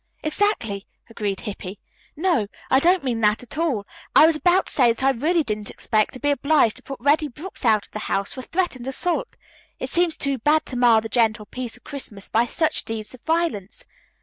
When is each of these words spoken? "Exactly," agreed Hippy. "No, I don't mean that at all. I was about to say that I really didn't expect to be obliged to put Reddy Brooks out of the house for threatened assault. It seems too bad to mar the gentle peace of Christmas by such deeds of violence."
"Exactly," 0.23 0.87
agreed 1.11 1.41
Hippy. 1.41 1.77
"No, 2.15 2.47
I 2.71 2.79
don't 2.79 3.03
mean 3.03 3.19
that 3.19 3.43
at 3.43 3.59
all. 3.59 3.85
I 4.15 4.25
was 4.25 4.35
about 4.35 4.65
to 4.65 4.71
say 4.73 4.91
that 4.91 5.03
I 5.03 5.11
really 5.11 5.43
didn't 5.43 5.69
expect 5.69 6.15
to 6.15 6.19
be 6.19 6.31
obliged 6.31 6.77
to 6.77 6.81
put 6.81 6.99
Reddy 7.01 7.27
Brooks 7.27 7.65
out 7.65 7.85
of 7.85 7.91
the 7.91 7.99
house 7.99 8.33
for 8.33 8.41
threatened 8.41 8.87
assault. 8.87 9.37
It 9.77 9.91
seems 9.91 10.17
too 10.17 10.39
bad 10.39 10.65
to 10.65 10.75
mar 10.75 11.01
the 11.01 11.07
gentle 11.09 11.45
peace 11.45 11.77
of 11.77 11.83
Christmas 11.83 12.29
by 12.29 12.45
such 12.47 12.83
deeds 12.83 13.13
of 13.13 13.21
violence." 13.21 13.85